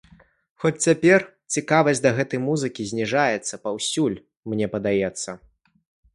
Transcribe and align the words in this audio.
Хоць, 0.61 0.83
цяпер 0.85 1.19
цікавасць 1.57 2.01
да 2.05 2.11
гэтай 2.21 2.39
музыкі 2.47 2.87
зніжаецца 2.93 3.61
паўсюль, 3.67 4.19
мне 4.55 4.65
падаецца. 4.75 5.29